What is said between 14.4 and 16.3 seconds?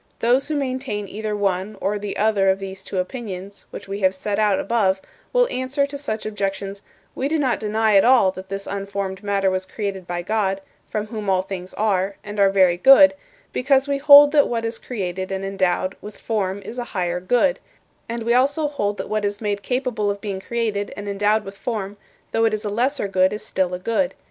what is created and endowed with